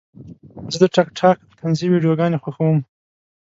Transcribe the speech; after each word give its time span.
زه 0.71 0.77
د 0.83 0.85
ټک 0.95 1.07
ټاک 1.19 1.37
طنزي 1.59 1.87
ویډیوګانې 1.91 2.37
خوښوم. 2.43 2.77